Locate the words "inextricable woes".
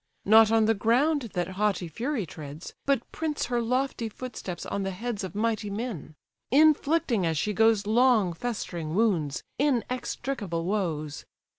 9.59-11.25